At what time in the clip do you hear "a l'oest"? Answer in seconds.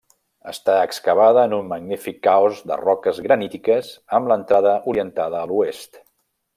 5.45-6.05